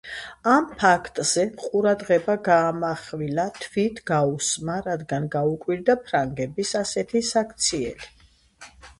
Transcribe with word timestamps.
ამ 0.51 0.67
ფაქტზე 0.83 1.41
ყურადღება 1.63 2.35
გაამახვილა 2.47 3.43
თვით 3.65 4.01
გაუსმა, 4.11 4.77
რადგან 4.87 5.27
გაუკვირდა 5.35 5.97
ფრანგების 6.07 6.73
ასეთი 6.81 7.23
საქციელი. 7.29 8.09